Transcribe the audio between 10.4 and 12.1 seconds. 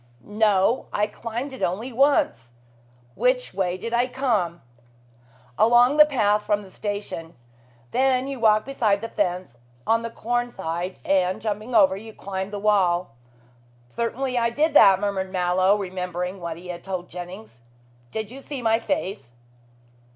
side, and jumping over,